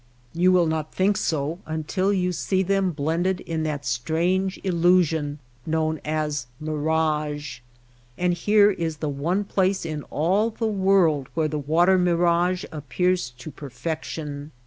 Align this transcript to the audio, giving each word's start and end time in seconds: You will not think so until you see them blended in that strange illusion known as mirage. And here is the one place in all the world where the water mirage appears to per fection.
You 0.33 0.51
will 0.51 0.65
not 0.65 0.91
think 0.95 1.15
so 1.15 1.59
until 1.67 2.11
you 2.11 2.31
see 2.31 2.63
them 2.63 2.89
blended 2.91 3.39
in 3.41 3.61
that 3.65 3.85
strange 3.85 4.59
illusion 4.63 5.37
known 5.63 6.01
as 6.03 6.47
mirage. 6.59 7.59
And 8.17 8.33
here 8.33 8.71
is 8.71 8.97
the 8.97 9.09
one 9.09 9.43
place 9.43 9.85
in 9.85 10.01
all 10.09 10.49
the 10.49 10.65
world 10.65 11.29
where 11.35 11.47
the 11.47 11.59
water 11.59 11.99
mirage 11.99 12.65
appears 12.71 13.29
to 13.29 13.51
per 13.51 13.69
fection. 13.69 14.51